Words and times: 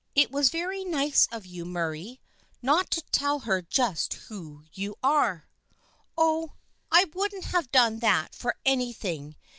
It 0.15 0.31
was 0.31 0.49
very 0.49 0.83
nice 0.83 1.27
of 1.31 1.45
you, 1.45 1.63
Murray, 1.63 2.19
not 2.59 2.89
to 2.89 3.03
tell 3.11 3.37
her 3.41 3.61
just 3.61 4.15
who 4.15 4.63
you 4.73 4.95
are."" 5.03 5.47
Oh, 6.17 6.53
I 6.91 7.03
wouldn't 7.13 7.45
have 7.45 7.71
done 7.71 7.99
that 7.99 8.33
for 8.33 8.55
anything. 8.65 9.35